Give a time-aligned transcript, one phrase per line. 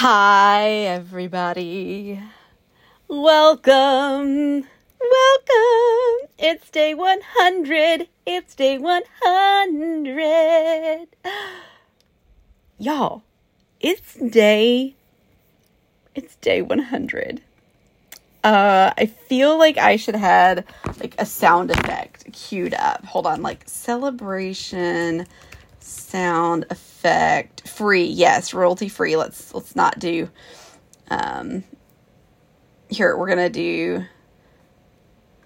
[0.00, 2.22] Hi, everybody.
[3.08, 4.64] Welcome.
[5.00, 6.28] Welcome.
[6.38, 8.06] It's day 100.
[8.24, 11.08] It's day 100.
[12.78, 13.24] Y'all,
[13.80, 14.94] it's day
[16.14, 17.40] it's day 100.
[18.44, 20.64] Uh I feel like I should have had
[21.00, 23.04] like a sound effect queued up.
[23.04, 25.26] Hold on, like celebration
[25.80, 26.87] sound effect
[27.66, 28.04] free.
[28.04, 29.16] Yes, royalty free.
[29.16, 30.28] Let's let's not do
[31.10, 31.64] um
[32.90, 34.04] here we're to do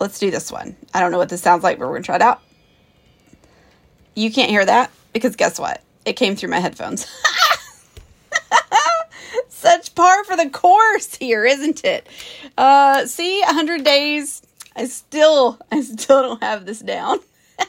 [0.00, 0.76] let's do this one.
[0.92, 2.40] I don't know what this sounds like, but we're to try it out.
[4.14, 5.82] You can't hear that because guess what?
[6.04, 7.06] It came through my headphones.
[9.48, 12.08] Such par for the course here, isn't it?
[12.56, 14.42] Uh see, 100 days.
[14.74, 17.20] I still I still don't have this down.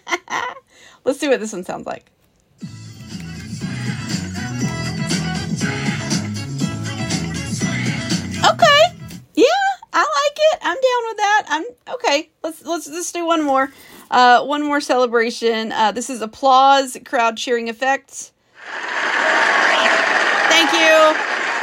[1.06, 2.13] let's see what this one sounds like.
[8.46, 8.84] Okay.
[9.36, 9.46] Yeah,
[9.94, 10.60] I like it.
[10.62, 11.44] I'm down with that.
[11.48, 12.30] I'm okay.
[12.44, 13.72] Let's let's just do one more.
[14.12, 15.72] Uh, one more celebration.
[15.72, 18.32] Uh, this is applause, crowd cheering effect.
[20.50, 21.14] Thank you.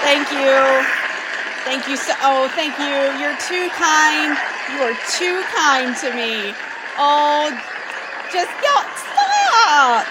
[0.03, 0.87] Thank you.
[1.65, 3.21] Thank you so oh, thank you.
[3.21, 4.37] You're too kind.
[4.73, 6.55] You are too kind to me.
[6.99, 7.51] Oh,
[8.33, 10.07] just y'all stop.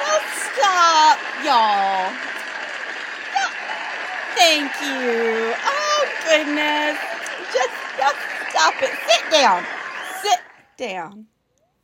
[0.00, 2.12] Y'all stop, y'all.
[3.34, 3.52] y'all.
[4.36, 5.54] Thank you.
[5.66, 5.87] Oh
[6.28, 6.98] goodness.
[7.52, 8.16] Just, just
[8.50, 8.90] stop it.
[9.08, 9.64] Sit down.
[10.22, 10.40] Sit
[10.76, 11.26] down.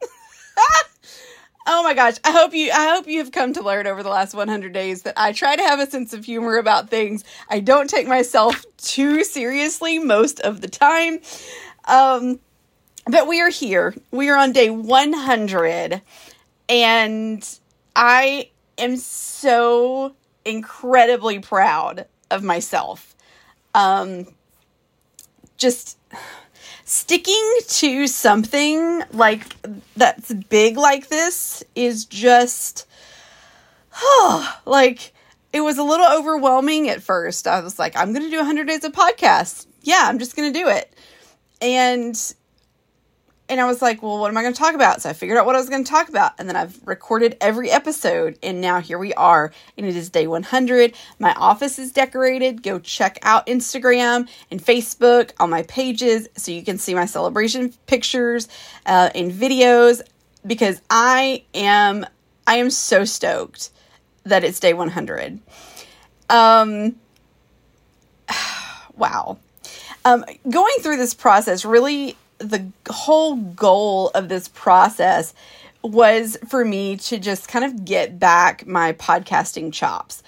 [1.66, 2.16] oh my gosh.
[2.24, 5.02] I hope you I hope you have come to learn over the last 100 days
[5.02, 7.24] that I try to have a sense of humor about things.
[7.48, 11.20] I don't take myself too seriously most of the time.
[11.86, 12.38] Um
[13.06, 13.94] but we are here.
[14.10, 16.02] We are on day 100
[16.68, 17.58] and
[17.96, 20.14] I am so
[20.44, 23.13] incredibly proud of myself.
[23.74, 24.26] Um,
[25.56, 25.98] just
[26.84, 29.56] sticking to something like
[29.96, 32.86] that's big like this is just
[33.96, 35.12] oh, like
[35.52, 37.46] it was a little overwhelming at first.
[37.46, 39.66] I was like, I'm going to do 100 days of podcast.
[39.82, 40.92] Yeah, I'm just going to do it.
[41.60, 42.34] And
[43.54, 45.00] and I was like, well, what am I going to talk about?
[45.00, 46.32] So I figured out what I was going to talk about.
[46.40, 48.36] And then I've recorded every episode.
[48.42, 49.52] And now here we are.
[49.78, 50.92] And it is day 100.
[51.20, 52.64] My office is decorated.
[52.64, 57.72] Go check out Instagram and Facebook on my pages so you can see my celebration
[57.86, 58.48] pictures
[58.86, 60.02] uh, and videos
[60.44, 62.04] because I am,
[62.48, 63.70] I am so stoked
[64.24, 65.38] that it's day 100.
[66.28, 66.96] Um,
[68.96, 69.38] wow.
[70.04, 72.16] Um, going through this process really
[72.50, 75.34] the whole goal of this process
[75.82, 80.22] was for me to just kind of get back my podcasting chops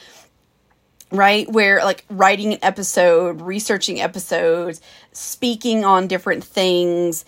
[1.10, 1.49] right?
[1.50, 4.81] Where like writing an episode researching episodes
[5.12, 7.25] speaking on different things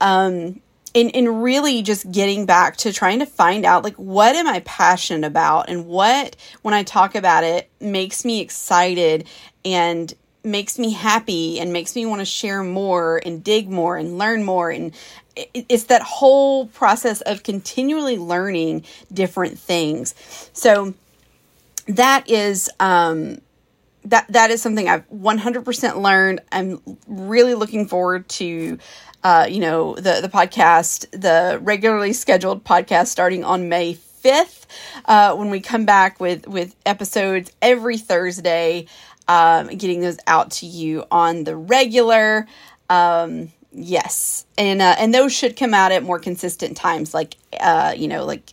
[0.00, 0.60] um
[0.94, 4.60] and, and really just getting back to trying to find out like what am i
[4.60, 5.68] passionate about?
[5.68, 9.26] And what when i talk about it makes me excited
[9.64, 10.12] and
[10.44, 14.44] makes me happy and makes me want to share more and dig more and learn
[14.44, 14.92] more and
[15.54, 20.14] it's that whole process of continually learning different things
[20.52, 20.92] so
[21.86, 23.38] that is um
[24.04, 26.40] that that is something I've 100% learned.
[26.50, 28.78] I'm really looking forward to
[29.22, 34.66] uh, you know the the podcast, the regularly scheduled podcast starting on May 5th
[35.04, 38.86] uh, when we come back with with episodes every Thursday
[39.28, 42.46] um, getting those out to you on the regular.
[42.90, 47.94] Um, yes, and uh, and those should come out at more consistent times, like uh,
[47.96, 48.52] you know, like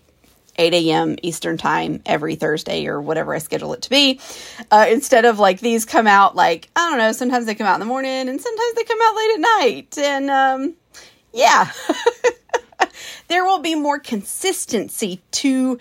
[0.59, 1.15] 8 a.m.
[1.23, 4.19] Eastern time every Thursday or whatever I schedule it to be.
[4.69, 7.75] Uh, instead of like these come out like, I don't know, sometimes they come out
[7.75, 9.97] in the morning and sometimes they come out late at night.
[9.97, 10.73] And um,
[11.33, 11.71] yeah,
[13.29, 15.79] there will be more consistency to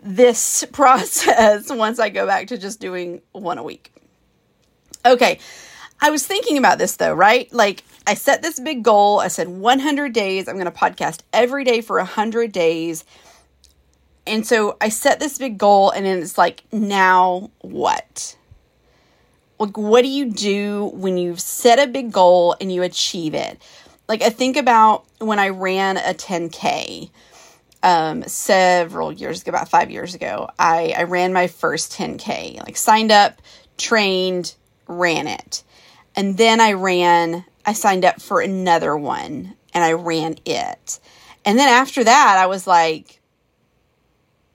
[0.00, 3.92] this process once I go back to just doing one a week.
[5.04, 5.38] Okay.
[6.00, 7.52] I was thinking about this though, right?
[7.52, 9.20] Like I set this big goal.
[9.20, 10.48] I said 100 days.
[10.48, 13.04] I'm going to podcast every day for 100 days.
[14.26, 18.36] And so I set this big goal and then it's like, now what?
[19.58, 23.60] Like, what do you do when you've set a big goal and you achieve it?
[24.08, 27.10] Like, I think about when I ran a 10K
[27.82, 30.48] um, several years ago, about five years ago.
[30.58, 33.42] I, I ran my first 10K, like, signed up,
[33.76, 34.54] trained,
[34.90, 35.62] ran it.
[36.16, 41.00] And then I ran, I signed up for another one and I ran it.
[41.44, 43.20] And then after that, I was like,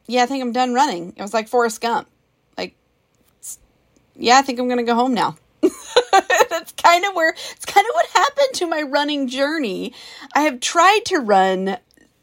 [0.08, 1.14] yeah, I think I'm done running.
[1.16, 2.08] It was like Forrest Gump.
[2.58, 2.76] Like,
[4.16, 5.38] yeah, I think I'm going to go home now.
[6.50, 9.94] That's kind of where it's kind of what happened to my running journey.
[10.36, 11.78] I have tried to run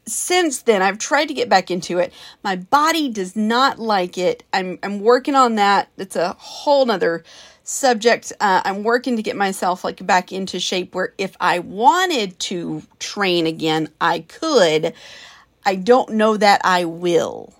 [0.05, 0.81] since then.
[0.81, 2.13] I've tried to get back into it.
[2.43, 4.43] My body does not like it.
[4.53, 5.89] I'm I'm working on that.
[5.97, 7.23] It's a whole nother
[7.63, 8.33] subject.
[8.39, 12.83] Uh, I'm working to get myself like back into shape where if I wanted to
[12.99, 14.93] train again, I could.
[15.65, 17.53] I don't know that I will.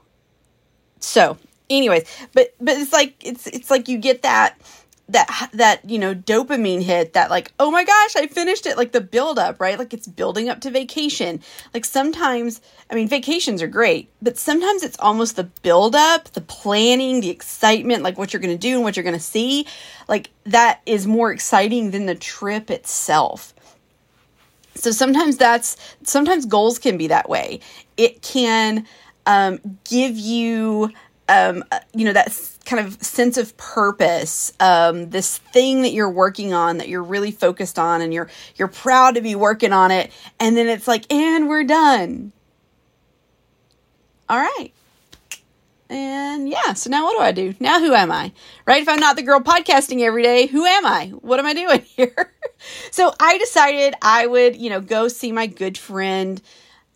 [1.00, 1.38] So,
[1.70, 4.58] anyways, but but it's like it's it's like you get that
[5.14, 8.92] that that you know dopamine hit that like oh my gosh i finished it like
[8.92, 9.80] the build up right?
[9.80, 11.40] Like it's building up to vacation.
[11.74, 16.42] Like sometimes i mean vacations are great but sometimes it's almost the build up the
[16.42, 19.66] planning the excitement like what you're going to do and what you're going to see
[20.08, 23.54] like that is more exciting than the trip itself.
[24.76, 27.60] So sometimes that's sometimes goals can be that way.
[27.98, 28.86] It can
[29.26, 30.92] um, give you
[31.30, 36.54] um, you know that kind of sense of purpose um, this thing that you're working
[36.54, 40.12] on that you're really focused on and you're you're proud to be working on it.
[40.40, 42.32] And then it's like and we're done.
[44.30, 44.72] All right.
[45.90, 47.56] And yeah so now what do i do?
[47.60, 48.32] Now who am i?
[48.66, 48.82] Right?
[48.82, 51.08] If i'm not the girl podcasting every day who am i?
[51.08, 52.34] What am i doing here?
[52.92, 56.42] So i decided i would you know go see my good friend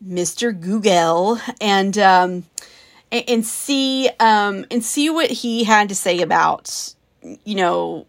[0.06, 1.40] mr google.
[1.62, 2.44] And um
[3.12, 6.94] and, and see um, and see what he had to say about
[7.44, 8.06] you know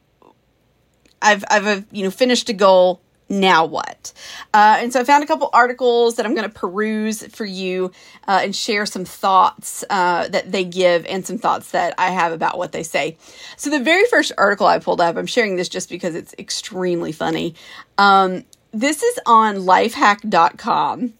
[1.21, 4.13] I've I've you know finished a goal now what?
[4.55, 7.93] Uh, and so I found a couple articles that I'm going to peruse for you
[8.27, 12.33] uh, and share some thoughts uh, that they give and some thoughts that I have
[12.33, 13.17] about what they say.
[13.57, 17.13] So the very first article I pulled up, I'm sharing this just because it's extremely
[17.13, 17.55] funny.
[17.99, 21.15] Um, this is on lifehack.com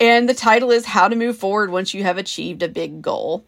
[0.00, 3.44] and the title is How to Move Forward Once You Have Achieved a Big Goal.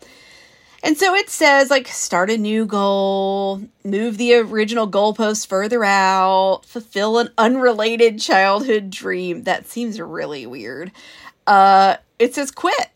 [0.82, 6.62] And so it says, like, start a new goal, move the original goalpost further out,
[6.64, 9.42] fulfill an unrelated childhood dream.
[9.44, 10.92] That seems really weird.
[11.46, 12.88] Uh, it says quit.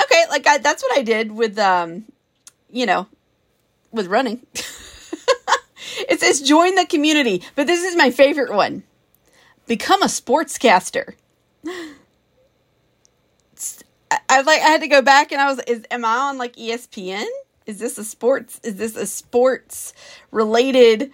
[0.00, 2.04] Okay, like I, that's what I did with, um,
[2.70, 3.08] you know,
[3.90, 4.46] with running.
[4.54, 8.84] it says join the community, but this is my favorite one.
[9.66, 11.14] Become a sportscaster.
[14.28, 16.56] I like I had to go back and I was is am I on like
[16.56, 17.26] ESPN?
[17.66, 19.92] Is this a sports is this a sports
[20.30, 21.12] related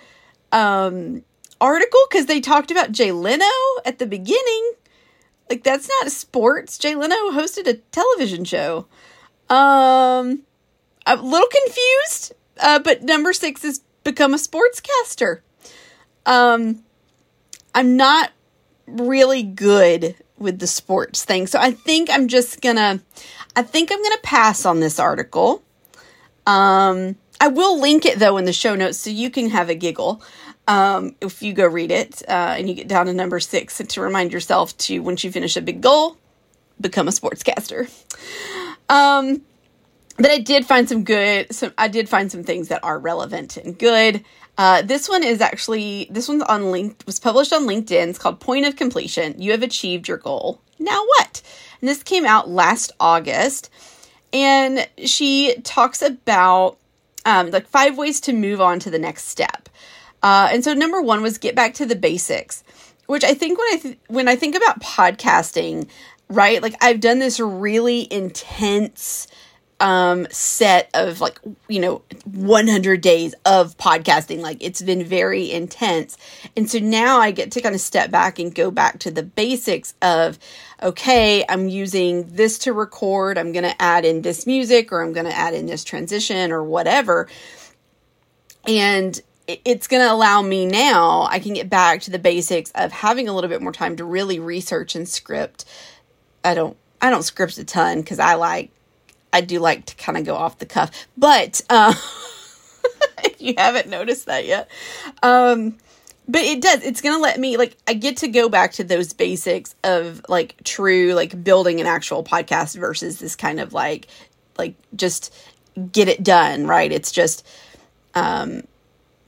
[0.53, 1.25] um
[1.61, 3.45] article cuz they talked about Jay Leno
[3.85, 4.73] at the beginning.
[5.51, 6.79] Like that's not sports.
[6.79, 8.87] Jay Leno hosted a television show.
[9.51, 10.43] Um
[11.07, 15.41] I'm a little confused, uh, but number 6 is become a sportscaster.
[16.27, 16.85] Um
[17.75, 18.33] I'm not
[18.87, 21.47] really good with the sports thing.
[21.47, 23.01] So I think I'm just gonna,
[23.57, 25.63] I think I'm gonna pass on this article.
[26.47, 29.75] Um, I will link it though in the show notes so you can have a
[29.75, 30.23] giggle
[30.67, 34.01] um, if you go read it uh, and you get down to number six to
[34.01, 36.17] remind yourself to once you finish a big goal,
[36.81, 37.91] become a sportscaster.
[38.89, 39.43] Um,
[40.19, 41.53] but I did find some good.
[41.55, 44.25] Some I did find some things that are relevant and good.
[44.59, 48.09] Uh, this one is actually this one's on linked was published on LinkedIn.
[48.09, 49.41] It's called Point of Completion.
[49.41, 50.61] You have achieved your goal.
[50.79, 51.43] Now what?
[51.81, 53.71] And this came out last August,
[54.33, 56.79] and she talks about
[57.25, 59.69] um, like five ways to move on to the next step.
[60.23, 62.65] Uh, and so number one was get back to the basics,
[63.07, 65.89] which I think when I th- when I think about podcasting,
[66.29, 66.61] right?
[66.61, 69.29] Like I've done this really intense
[69.81, 74.41] um set of like you know 100 days of podcasting.
[74.41, 76.17] Like it's been very intense.
[76.57, 79.23] And so now i get to kind of step back and go back to the
[79.23, 80.39] basics of
[80.83, 83.39] okay i'm using this to record.
[83.39, 86.51] I'm going to add in this music or i'm going to add in this transition
[86.51, 87.29] or whatever.
[88.67, 92.91] And it's going to allow me now i can get back to the basics of
[92.91, 95.65] having a little bit more time to really research and script.
[96.43, 98.73] I don't i don't script a ton because i like
[99.33, 101.95] I do like to kind of go off the cuff, but uh,
[103.25, 104.71] if you haven't noticed that yet,
[105.23, 105.77] um,
[106.29, 106.83] but it does.
[106.83, 110.63] It's gonna let me like I get to go back to those basics of like
[110.65, 114.09] true like building an actual podcast versus this kind of like
[114.59, 115.35] like just
[115.91, 116.93] get it done right.
[116.93, 117.47] It's just
[118.15, 118.63] um,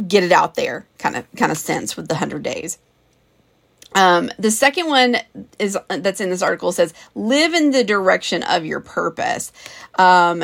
[0.06, 2.78] get it out there kind of kind of sense with the hundred days.
[3.94, 5.16] Um, the second one
[5.58, 9.52] is that's in this article says live in the direction of your purpose.
[9.98, 10.42] Um,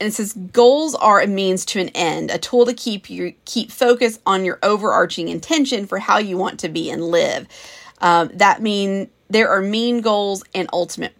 [0.00, 3.34] and it says goals are a means to an end, a tool to keep you
[3.44, 7.46] keep focus on your overarching intention for how you want to be and live.
[8.00, 11.14] Um, that mean there are mean goals and ultimate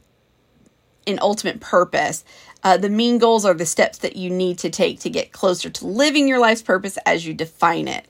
[1.06, 2.24] in ultimate purpose.
[2.64, 5.68] Uh, the mean goals are the steps that you need to take to get closer
[5.68, 8.06] to living your life's purpose as you define it.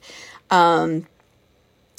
[0.51, 1.07] Um,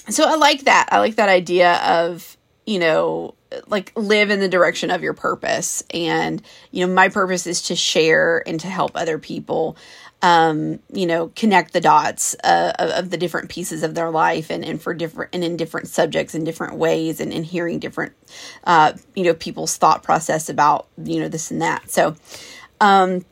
[0.09, 0.89] so I like that.
[0.93, 3.35] I like that idea of, you know,
[3.67, 5.83] like live in the direction of your purpose.
[5.93, 9.77] And, you know, my purpose is to share and to help other people,
[10.23, 14.51] um, you know, connect the dots uh, of, of, the different pieces of their life
[14.51, 18.13] and, and for different and in different subjects in different ways and, and hearing different,
[18.65, 21.91] uh, you know, people's thought process about, you know, this and that.
[21.91, 22.17] So,
[22.81, 23.25] um,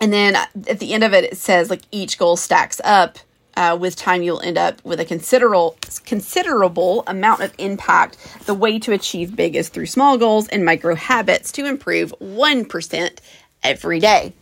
[0.00, 3.18] and then at the end of it, it says like each goal stacks up
[3.58, 8.16] uh, with time you'll end up with a considerable considerable amount of impact.
[8.46, 13.18] The way to achieve big is through small goals and micro habits to improve 1%
[13.64, 14.32] every day.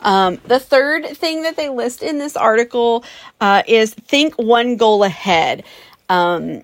[0.00, 3.04] Um, the third thing that they list in this article
[3.40, 5.62] uh, is think one goal ahead.
[6.08, 6.62] Um,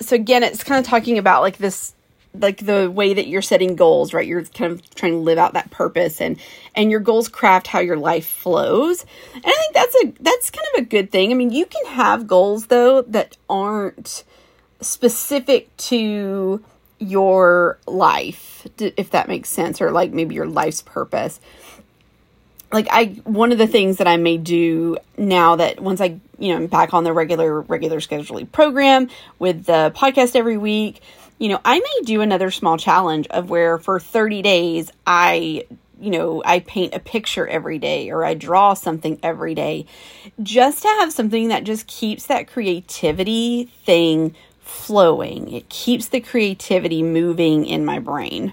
[0.00, 1.94] so again it's kind of talking about like this
[2.34, 4.26] like the way that you're setting goals right?
[4.26, 6.38] You're kind of trying to live out that purpose and
[6.74, 9.04] and your goals craft how your life flows.
[9.34, 11.30] And i think that's a that's kind of a good thing.
[11.30, 14.24] I mean you can have goals though that aren't
[14.80, 16.62] specific to
[16.98, 21.40] your life if that makes sense or like maybe your life's purpose.
[22.72, 26.48] Like i one of the things that i may do now that once i you
[26.48, 31.00] know i'm back on the regular regular scheduling program with the podcast every week
[31.38, 35.64] you know, I may do another small challenge of where for 30 days I
[36.00, 39.86] you know, I paint a picture every day or I draw something every day
[40.42, 45.50] just to have something that just keeps that creativity thing flowing.
[45.52, 48.52] It keeps the creativity moving in my brain.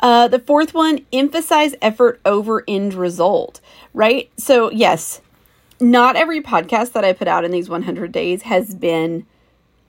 [0.00, 3.60] Uh, the fourth one, emphasize effort over end result,
[3.94, 4.30] right?
[4.36, 5.20] So, yes,
[5.80, 9.26] not every podcast that I put out in these 100 days has been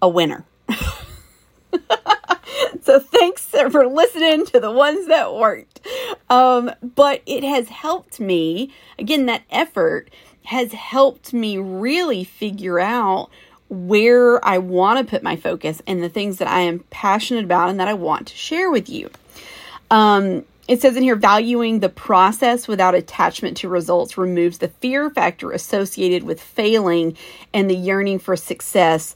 [0.01, 0.45] a winner.
[2.84, 5.80] so thanks for listening to the ones that weren't.
[6.30, 10.10] Um, but it has helped me, again, that effort
[10.46, 13.30] has helped me really figure out
[13.70, 17.70] where I want to put my focus and the things that I am passionate about
[17.70, 19.10] and that I want to share with you.
[19.90, 25.10] Um, it says in here, valuing the process without attachment to results removes the fear
[25.10, 27.18] factor associated with failing
[27.54, 29.16] and the yearning for success,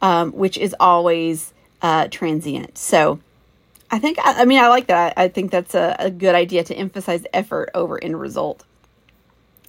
[0.00, 2.78] um, which is always uh, transient.
[2.78, 3.20] So
[3.90, 5.14] I think, I, I mean, I like that.
[5.16, 8.64] I, think that's a, a good idea to emphasize effort over end result.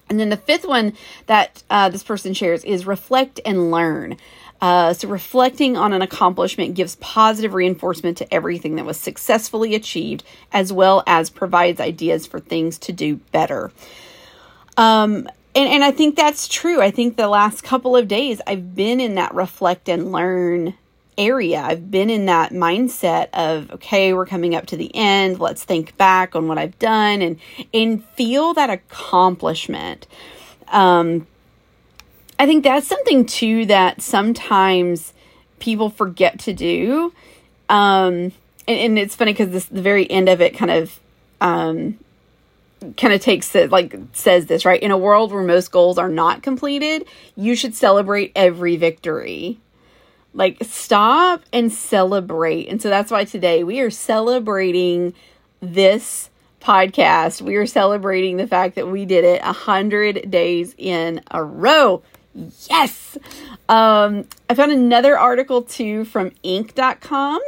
[0.08, 0.94] And then the fifth one
[1.26, 4.16] that uh, this person shares is reflect and learn.
[4.60, 10.24] Uh, so, reflecting on an accomplishment gives positive reinforcement to everything that was successfully achieved,
[10.50, 13.70] as well as provides ideas for things to do better.
[14.76, 16.80] Um, and, and I think that's true.
[16.80, 20.74] I think the last couple of days I've been in that reflect and learn
[21.18, 21.60] area.
[21.60, 25.40] I've been in that mindset of, okay, we're coming up to the end.
[25.40, 27.38] Let's think back on what I've done and,
[27.74, 30.06] and feel that accomplishment.
[30.68, 31.26] Um,
[32.38, 35.12] I think that's something too that sometimes
[35.58, 37.12] people forget to do.
[37.68, 38.32] Um,
[38.66, 41.00] and, and it's funny because this, the very end of it kind of,
[41.40, 41.98] um,
[42.96, 46.08] kind of takes it like says this right in a world where most goals are
[46.08, 49.58] not completed you should celebrate every victory
[50.34, 52.68] like, stop and celebrate.
[52.68, 55.14] And so that's why today we are celebrating
[55.60, 56.30] this
[56.60, 57.40] podcast.
[57.40, 62.02] We are celebrating the fact that we did it a hundred days in a row.
[62.68, 63.18] Yes.
[63.68, 67.40] Um, I found another article too from Inc.com.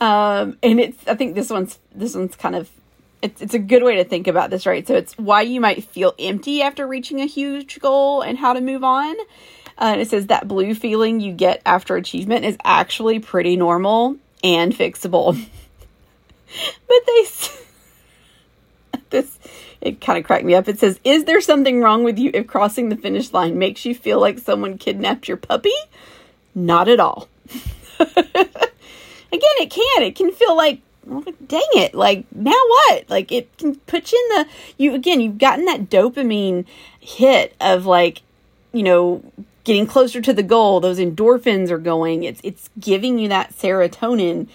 [0.00, 2.70] Um, and it's, I think this one's, this one's kind of,
[3.20, 4.86] it's, it's a good way to think about this, right?
[4.86, 8.60] So it's why you might feel empty after reaching a huge goal and how to
[8.60, 9.16] move on.
[9.78, 14.16] Uh, and it says that blue feeling you get after achievement is actually pretty normal
[14.42, 15.32] and fixable.
[16.88, 17.26] but they,
[19.10, 19.38] this,
[19.80, 20.68] it kind of cracked me up.
[20.68, 23.94] It says, Is there something wrong with you if crossing the finish line makes you
[23.94, 25.74] feel like someone kidnapped your puppy?
[26.54, 27.28] Not at all.
[28.00, 28.50] Again,
[29.30, 30.02] it can.
[30.02, 31.94] It can feel like, dang it.
[31.94, 33.08] Like, now what?
[33.08, 36.64] Like, it can put you in the, you, again, you've gotten that dopamine
[36.98, 38.22] hit of like,
[38.72, 39.22] you know,
[39.68, 42.24] getting closer to the goal, those endorphins are going.
[42.24, 44.48] It's it's giving you that serotonin.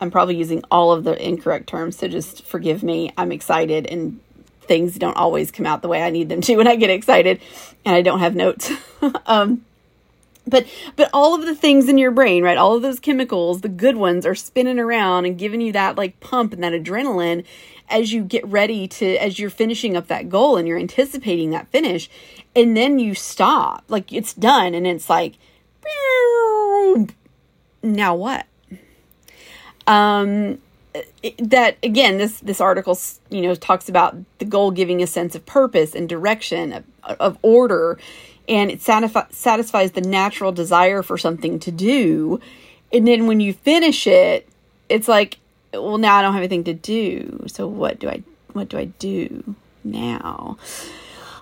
[0.00, 3.12] I'm probably using all of the incorrect terms, so just forgive me.
[3.18, 4.20] I'm excited and
[4.60, 7.40] things don't always come out the way I need them to when I get excited
[7.84, 8.70] and I don't have notes.
[9.26, 9.64] um,
[10.46, 12.58] but but all of the things in your brain, right?
[12.58, 16.18] All of those chemicals, the good ones are spinning around and giving you that like
[16.20, 17.44] pump and that adrenaline
[17.88, 21.68] as you get ready to as you're finishing up that goal and you're anticipating that
[21.68, 22.10] finish.
[22.56, 23.84] And then you stop.
[23.88, 25.34] Like it's done and it's like
[27.82, 28.46] now what?
[29.86, 30.58] Um
[31.38, 32.98] that again this this article
[33.30, 36.84] you know talks about the goal giving a sense of purpose and direction of,
[37.18, 37.98] of order
[38.52, 42.38] and it satisfi- satisfies the natural desire for something to do
[42.92, 44.48] and then when you finish it
[44.88, 45.38] it's like
[45.72, 48.84] well now i don't have anything to do so what do i what do i
[48.84, 50.56] do now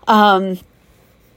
[0.06, 0.58] um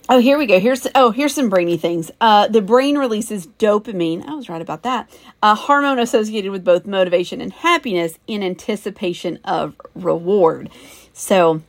[0.10, 0.60] Oh, here we go.
[0.60, 2.12] Here's oh, here's some brainy things.
[2.20, 4.28] Uh, the brain releases dopamine.
[4.28, 5.10] I was right about that.
[5.42, 10.70] A hormone associated with both motivation and happiness in anticipation of reward.
[11.14, 11.62] So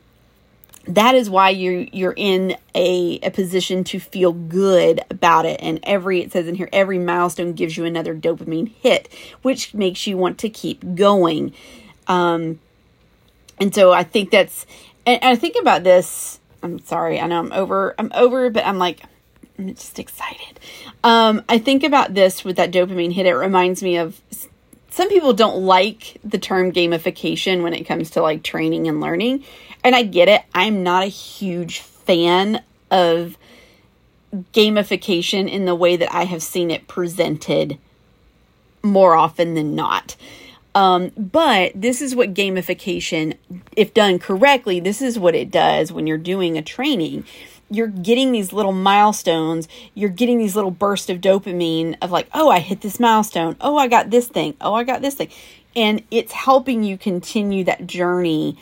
[0.87, 5.59] that is why you you're in a, a position to feel good about it.
[5.61, 9.09] And every it says in here, every milestone gives you another dopamine hit,
[9.41, 11.53] which makes you want to keep going.
[12.07, 12.59] Um,
[13.59, 14.65] and so I think that's
[15.05, 17.19] and I think about this I'm sorry.
[17.19, 17.93] I know I'm over.
[17.99, 19.01] I'm over, but I'm like,
[19.57, 20.59] I'm just excited.
[21.03, 23.27] Um, I think about this with that dopamine hit.
[23.27, 24.19] It reminds me of
[24.89, 29.43] some people don't like the term gamification when it comes to like training and learning,
[29.85, 30.41] and I get it.
[30.53, 33.37] I'm not a huge fan of
[34.51, 37.77] gamification in the way that I have seen it presented
[38.81, 40.15] more often than not.
[40.73, 43.37] Um, but this is what gamification,
[43.77, 47.23] if done correctly, this is what it does when you're doing a training.
[47.69, 49.67] You're getting these little milestones.
[49.93, 53.55] You're getting these little bursts of dopamine of like, oh, I hit this milestone.
[53.61, 54.55] Oh, I got this thing.
[54.59, 55.29] Oh, I got this thing.
[55.75, 58.57] And it's helping you continue that journey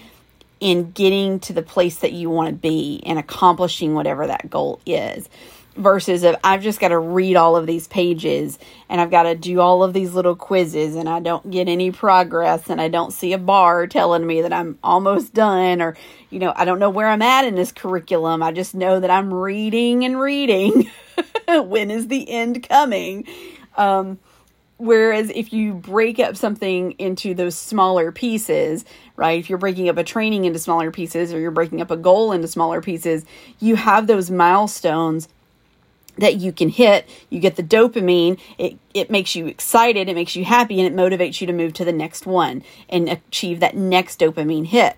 [0.64, 4.80] in getting to the place that you want to be and accomplishing whatever that goal
[4.86, 5.28] is
[5.76, 9.36] versus if I've just got to read all of these pages and I've got to
[9.36, 13.12] do all of these little quizzes and I don't get any progress and I don't
[13.12, 15.98] see a bar telling me that I'm almost done or
[16.30, 18.42] you know I don't know where I'm at in this curriculum.
[18.42, 20.90] I just know that I'm reading and reading.
[21.46, 23.28] When is the end coming?
[23.76, 24.18] Um,
[24.78, 29.98] whereas if you break up something into those smaller pieces right if you're breaking up
[29.98, 33.26] a training into smaller pieces or you're breaking up a goal into smaller pieces
[33.60, 35.28] you have those milestones
[36.18, 37.08] that you can hit.
[37.30, 38.40] You get the dopamine.
[38.58, 40.10] It, it makes you excited.
[40.10, 43.10] It makes you happy and it motivates you to move to the next one and
[43.10, 44.96] achieve that next dopamine hit.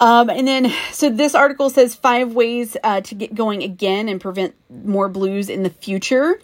[0.00, 4.20] Um, and then, so this article says five ways uh, to get going again and
[4.20, 6.40] prevent more blues in the future.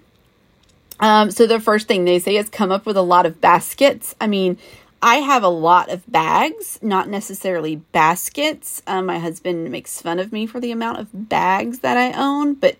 [0.98, 4.14] Um, so the first thing they say is come up with a lot of baskets.
[4.20, 4.58] I mean,
[5.04, 8.82] I have a lot of bags, not necessarily baskets.
[8.86, 12.54] Um, my husband makes fun of me for the amount of bags that I own,
[12.54, 12.78] but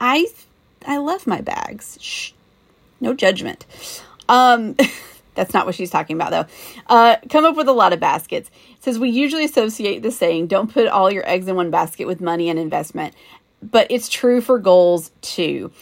[0.00, 0.26] I
[0.86, 1.98] I love my bags.
[2.00, 2.32] Shh.
[2.98, 3.66] No judgment.
[4.26, 4.74] Um
[5.34, 6.46] that's not what she's talking about though.
[6.86, 8.50] Uh come up with a lot of baskets.
[8.78, 12.06] It says we usually associate the saying don't put all your eggs in one basket
[12.06, 13.14] with money and investment,
[13.62, 15.72] but it's true for goals too.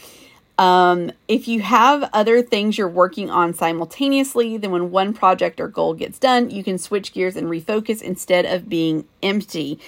[0.59, 5.69] Um, if you have other things you're working on simultaneously, then when one project or
[5.69, 9.79] goal gets done, you can switch gears and refocus instead of being empty.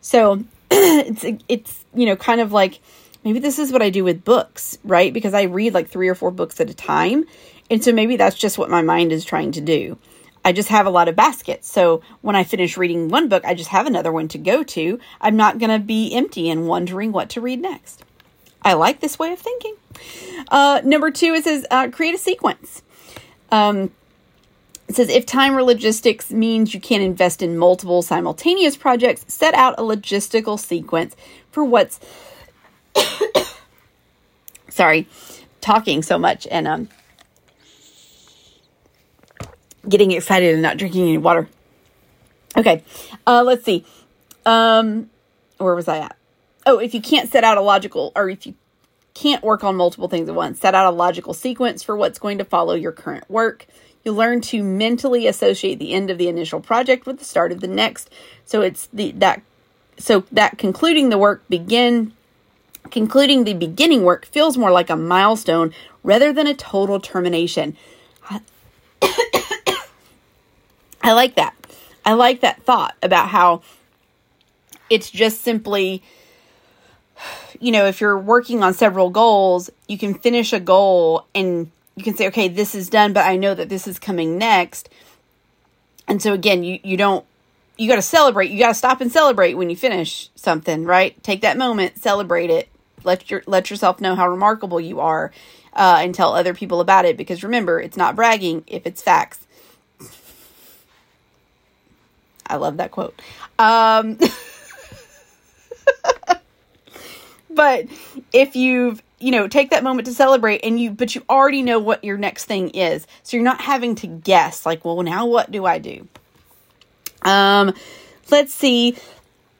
[0.00, 2.80] So it's it's you know kind of like
[3.24, 5.12] maybe this is what I do with books, right?
[5.12, 7.24] Because I read like three or four books at a time.
[7.70, 9.98] And so maybe that's just what my mind is trying to do.
[10.44, 11.68] I just have a lot of baskets.
[11.70, 15.00] So when I finish reading one book, I just have another one to go to.
[15.20, 18.04] I'm not going to be empty and wondering what to read next.
[18.62, 19.74] I like this way of thinking.
[20.48, 22.82] Uh, number two, it says uh, create a sequence.
[23.50, 23.90] Um,
[24.88, 29.54] it says if time or logistics means you can't invest in multiple simultaneous projects, set
[29.54, 31.16] out a logistical sequence
[31.50, 31.98] for what's
[34.68, 35.08] sorry,
[35.60, 36.88] talking so much and um
[39.88, 41.48] getting excited and not drinking any water.
[42.56, 42.82] Okay,
[43.26, 43.84] uh, let's see.
[44.44, 45.10] Um,
[45.58, 46.16] where was I at?
[46.64, 48.54] Oh, if you can't set out a logical, or if you
[49.16, 52.38] can't work on multiple things at once, set out a logical sequence for what's going
[52.38, 53.66] to follow your current work.
[54.04, 57.60] You'll learn to mentally associate the end of the initial project with the start of
[57.60, 58.10] the next.
[58.44, 59.42] So it's the that
[59.98, 62.12] so that concluding the work begin
[62.90, 67.76] Concluding the beginning work feels more like a milestone rather than a total termination.
[68.30, 68.40] I
[71.12, 71.54] like that.
[72.04, 73.62] I like that thought about how
[74.88, 76.02] it's just simply,
[77.60, 82.04] you know, if you're working on several goals, you can finish a goal and you
[82.04, 84.88] can say, okay, this is done, but I know that this is coming next.
[86.06, 87.24] And so again, you, you don't,
[87.76, 88.50] you got to celebrate.
[88.50, 91.20] You got to stop and celebrate when you finish something, right?
[91.22, 92.68] Take that moment, celebrate it,
[93.04, 95.32] let your let yourself know how remarkable you are,
[95.74, 97.16] uh, and tell other people about it.
[97.16, 99.46] Because remember, it's not bragging if it's facts.
[102.46, 103.20] I love that quote.
[103.58, 104.18] Um,
[107.56, 107.86] but
[108.32, 111.78] if you've you know take that moment to celebrate and you but you already know
[111.78, 113.06] what your next thing is.
[113.22, 116.06] So you're not having to guess like well now what do i do?
[117.22, 117.74] Um
[118.30, 118.96] let's see.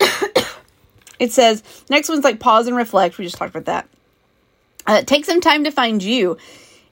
[1.18, 3.16] It says next one's like pause and reflect.
[3.16, 3.88] We just talked about that.
[4.86, 6.36] Uh, take some time to find you.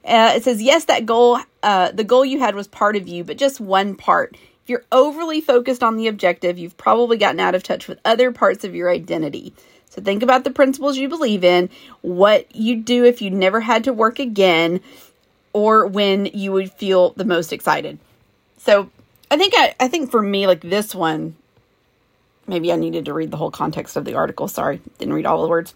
[0.03, 3.23] Uh, it says yes that goal uh, the goal you had was part of you
[3.23, 4.35] but just one part
[4.65, 8.31] if you're overly focused on the objective you've probably gotten out of touch with other
[8.31, 9.53] parts of your identity
[9.95, 11.69] so think about the principles you believe in,
[12.01, 14.81] what you'd do if you never had to work again,
[15.53, 17.97] or when you would feel the most excited.
[18.57, 18.89] So
[19.31, 21.37] I think I, I think for me, like this one,
[22.45, 24.49] maybe I needed to read the whole context of the article.
[24.49, 25.73] Sorry, didn't read all the words.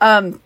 [0.00, 0.40] Um,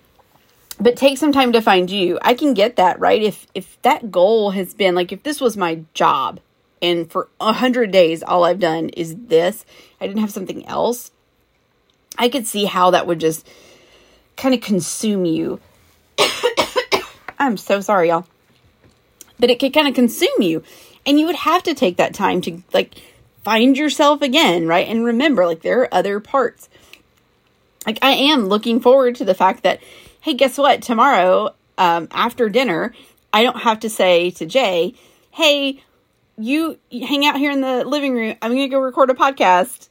[0.80, 2.18] but take some time to find you.
[2.22, 3.22] I can get that right.
[3.22, 6.40] If if that goal has been like if this was my job,
[6.82, 9.64] and for a hundred days all I've done is this,
[10.00, 11.10] I didn't have something else
[12.18, 13.48] I could see how that would just
[14.36, 15.60] kind of consume you.
[17.38, 18.26] I'm so sorry, y'all.
[19.38, 20.62] But it could kind of consume you.
[21.04, 22.94] And you would have to take that time to like
[23.44, 24.88] find yourself again, right?
[24.88, 26.68] And remember, like, there are other parts.
[27.86, 29.80] Like, I am looking forward to the fact that,
[30.22, 30.82] hey, guess what?
[30.82, 32.92] Tomorrow, um, after dinner,
[33.32, 34.94] I don't have to say to Jay,
[35.30, 35.82] hey,
[36.38, 38.36] you hang out here in the living room.
[38.42, 39.88] I'm going to go record a podcast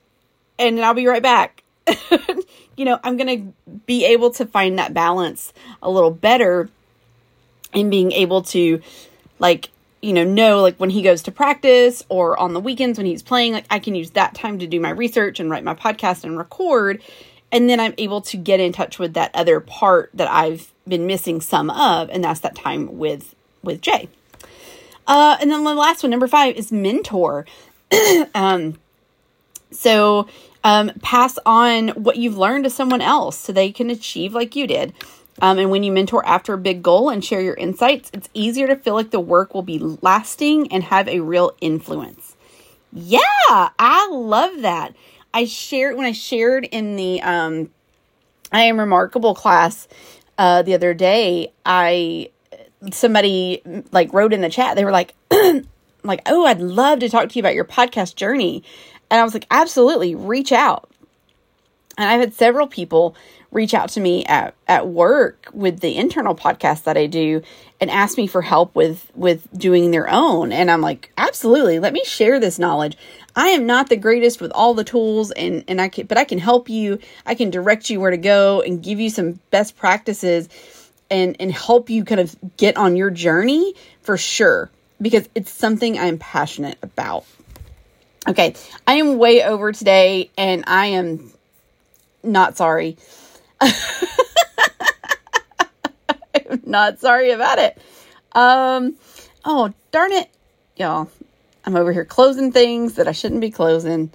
[0.59, 1.63] and I'll be right back.
[2.77, 6.69] you know, I'm going to be able to find that balance a little better
[7.73, 8.81] in being able to,
[9.39, 9.69] like,
[10.01, 13.23] you know, know like when he goes to practice or on the weekends when he's
[13.23, 16.23] playing, like, I can use that time to do my research and write my podcast
[16.23, 17.01] and record.
[17.51, 21.07] And then I'm able to get in touch with that other part that I've been
[21.07, 24.09] missing some of, and that's that time with with Jay.
[25.07, 27.45] Uh, and then the last one, number five, is mentor.
[28.35, 28.77] um,
[29.71, 30.27] so
[30.63, 34.67] um, pass on what you've learned to someone else so they can achieve like you
[34.67, 34.93] did.
[35.41, 38.67] Um, and when you mentor after a big goal and share your insights, it's easier
[38.67, 42.35] to feel like the work will be lasting and have a real influence.
[42.93, 43.19] Yeah,
[43.51, 44.95] I love that.
[45.33, 47.69] I shared when I shared in the um,
[48.53, 49.89] I am remarkable class
[50.37, 51.51] uh, the other day.
[51.65, 52.29] I
[52.91, 54.75] somebody like wrote in the chat.
[54.75, 55.13] They were like,
[56.03, 58.63] like, oh, I'd love to talk to you about your podcast journey.
[59.09, 60.89] And I was like, absolutely, reach out.
[61.97, 63.15] And I've had several people
[63.51, 67.41] reach out to me at, at work with the internal podcast that I do
[67.79, 70.51] and ask me for help with with doing their own.
[70.51, 72.97] And I'm like, absolutely, let me share this knowledge.
[73.33, 76.25] I am not the greatest with all the tools and and I can but I
[76.25, 76.99] can help you.
[77.25, 80.49] I can direct you where to go and give you some best practices
[81.09, 84.69] and and help you kind of get on your journey for sure
[85.01, 87.25] because it's something I'm passionate about.
[88.27, 88.55] Okay,
[88.87, 91.31] I am way over today and I am
[92.23, 92.97] not sorry.
[93.61, 93.71] I'm
[96.65, 97.77] not sorry about it.
[98.31, 98.95] Um
[99.43, 100.29] oh, darn it.
[100.75, 101.09] Y'all,
[101.65, 104.11] I'm over here closing things that I shouldn't be closing.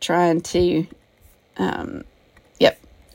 [0.00, 0.86] Trying to
[1.58, 2.04] um.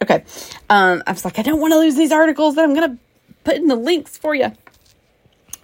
[0.02, 0.24] Okay.
[0.70, 2.98] Um I was like I don't want to lose these articles that I'm going to
[3.44, 4.52] put in the links for you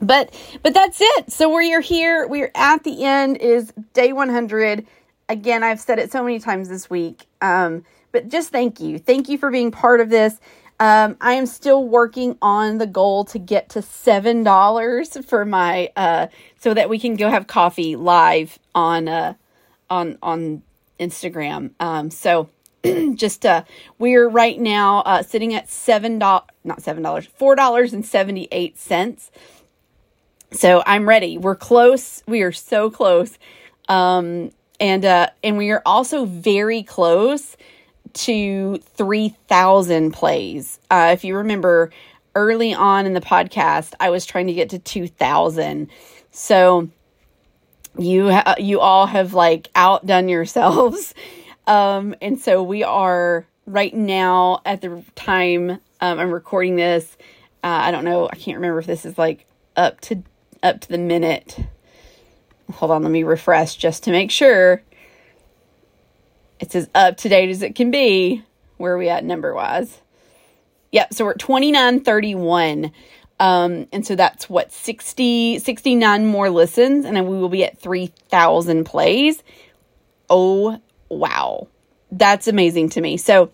[0.02, 1.32] but but that's it.
[1.32, 4.86] So we are here we're at the end is day 100
[5.30, 7.26] again i've said it so many times this week.
[7.42, 9.00] Um, but just thank you.
[9.00, 10.40] Thank you for being part of this.
[10.80, 15.92] Um, i am still working on the goal to get to seven dollars for my
[15.96, 16.28] uh,
[16.60, 19.36] so that we can go have coffee live on uh,
[19.90, 20.64] on on
[21.00, 21.72] instagram.
[21.80, 22.50] Um, so
[23.16, 23.64] just uh
[24.00, 28.78] we're right now uh sitting at seven dollars not seven dollars four dollars and 78
[28.78, 29.32] cents
[30.54, 31.38] so I'm ready.
[31.38, 32.24] We're close.
[32.28, 33.38] We are so close.
[33.88, 37.56] Um, and uh, and we are also very close
[38.14, 40.80] to 3,000 plays.
[40.90, 41.92] Uh, if you remember
[42.36, 45.90] early on in the podcast, I was trying to get to 2,000.
[46.32, 46.90] So
[47.98, 51.14] you ha- you all have like outdone yourselves.
[51.72, 57.16] Um, and so we are right now at the time um, I'm recording this.
[57.64, 58.28] Uh, I don't know.
[58.28, 59.46] I can't remember if this is like
[59.78, 60.22] up to
[60.62, 61.58] up to the minute.
[62.74, 64.82] Hold on, let me refresh just to make sure.
[66.60, 68.44] It's as up to date as it can be.
[68.76, 70.02] Where are we at number wise?
[70.92, 72.92] Yep, so we're at 2931.
[73.40, 77.80] Um, and so that's what 60 69 more listens and then we will be at
[77.80, 79.42] 3000 plays.
[80.30, 81.68] Oh, wow.
[82.12, 83.18] That's amazing to me.
[83.18, 83.52] So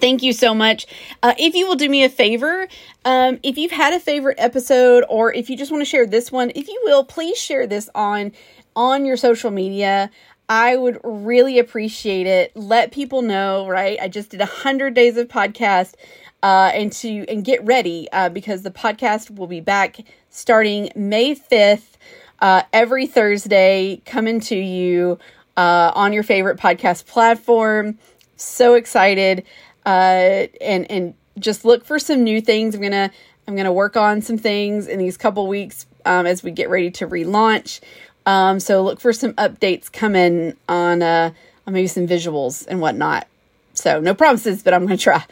[0.00, 0.86] Thank you so much.
[1.22, 2.66] Uh, if you will do me a favor,
[3.04, 6.32] um, if you've had a favorite episode or if you just want to share this
[6.32, 8.32] one, if you will, please share this on
[8.74, 10.10] on your social media.
[10.48, 12.56] I would really appreciate it.
[12.56, 13.98] Let people know, right?
[14.00, 15.94] I just did a hundred days of podcast,
[16.42, 19.98] uh, and to and get ready uh, because the podcast will be back
[20.30, 21.98] starting May fifth,
[22.40, 25.18] uh, every Thursday, coming to you
[25.56, 27.98] uh, on your favorite podcast platform.
[28.36, 29.44] So excited,
[29.86, 32.74] uh, and and just look for some new things.
[32.74, 33.10] I'm gonna
[33.46, 36.90] I'm gonna work on some things in these couple weeks um, as we get ready
[36.92, 37.80] to relaunch.
[38.26, 41.30] Um, so look for some updates coming on uh,
[41.66, 43.26] on maybe some visuals and whatnot.
[43.74, 45.24] So no promises, but I'm gonna try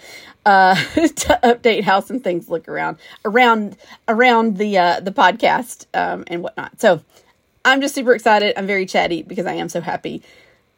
[0.46, 3.76] uh, to update how some things look around around
[4.08, 6.80] around the uh, the podcast um, and whatnot.
[6.80, 7.02] So
[7.64, 8.54] I'm just super excited.
[8.56, 10.22] I'm very chatty because I am so happy.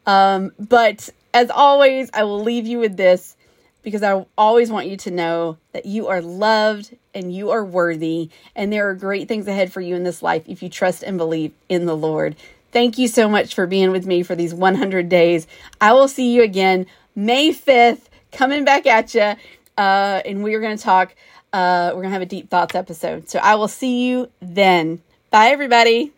[0.05, 3.35] Um, but as always, I will leave you with this
[3.81, 8.29] because I always want you to know that you are loved and you are worthy,
[8.55, 11.17] and there are great things ahead for you in this life if you trust and
[11.17, 12.35] believe in the Lord.
[12.71, 15.45] Thank you so much for being with me for these 100 days.
[15.79, 19.35] I will see you again May 5th, coming back at you,
[19.77, 21.13] uh, and we are going to talk.
[21.51, 23.29] Uh, we're going to have a deep thoughts episode.
[23.29, 25.03] So I will see you then.
[25.29, 26.12] Bye, everybody.